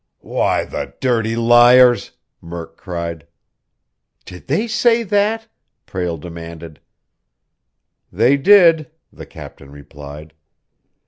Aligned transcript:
"Why, 0.23 0.65
the 0.65 0.95
dirty 0.99 1.35
liars!" 1.35 2.13
Murk 2.41 2.75
cried. 2.75 3.27
"Did 4.25 4.47
they 4.47 4.65
say 4.65 5.03
that?" 5.03 5.47
Prale 5.85 6.17
demanded. 6.17 6.79
"They 8.11 8.35
did," 8.35 8.89
the 9.13 9.27
captain 9.27 9.69
replied. 9.69 10.33